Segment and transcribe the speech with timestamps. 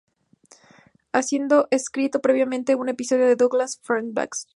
[1.13, 4.49] Habiendo escrito previamente un episodio de "Douglas Fairbanks, Jr.